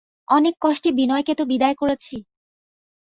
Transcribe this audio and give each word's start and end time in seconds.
অনেক 0.27 0.55
কষ্টে 0.61 0.89
বিনয়কে 0.91 1.33
তো 1.35 1.43
বিদায় 1.45 1.75
করেছি। 1.75 2.15